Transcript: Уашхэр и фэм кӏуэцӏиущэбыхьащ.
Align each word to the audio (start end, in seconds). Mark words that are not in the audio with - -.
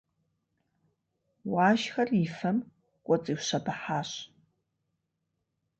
Уашхэр 1.51 2.09
и 2.23 2.27
фэм 2.37 2.57
кӏуэцӏиущэбыхьащ. 3.05 4.09